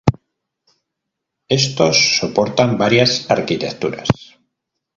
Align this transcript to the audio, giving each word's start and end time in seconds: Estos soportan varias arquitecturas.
Estos 1.59 2.17
soportan 2.17 2.79
varias 2.79 3.29
arquitecturas. 3.29 4.09